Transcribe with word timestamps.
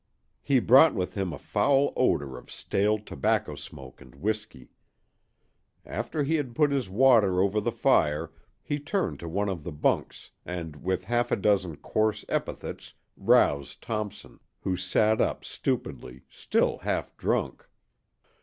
He 0.41 0.57
brought 0.59 0.95
with 0.95 1.13
him 1.13 1.31
a 1.31 1.37
foul 1.37 1.93
odor 1.95 2.35
of 2.35 2.49
stale 2.49 2.97
tobacco 2.97 3.53
smoke 3.53 4.01
and 4.01 4.15
whisky. 4.15 4.71
After 5.85 6.23
he 6.23 6.37
had 6.37 6.55
put 6.55 6.71
his 6.71 6.89
water 6.89 7.39
over 7.39 7.61
the 7.61 7.71
fire 7.71 8.31
he 8.63 8.79
turned 8.79 9.19
to 9.19 9.29
one 9.29 9.47
of 9.47 9.63
the 9.63 9.71
bunks 9.71 10.31
and 10.43 10.77
with 10.77 11.03
half 11.05 11.31
a 11.31 11.35
dozen 11.35 11.75
coarse 11.75 12.25
epithets 12.29 12.95
roused 13.15 13.83
Thompson, 13.83 14.39
who 14.61 14.75
sat 14.75 15.21
up 15.21 15.45
stupidly, 15.45 16.23
still 16.31 16.79
half 16.79 17.15
drunk. 17.15 17.67